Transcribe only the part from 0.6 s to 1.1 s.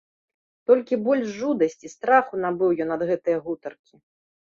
Толькі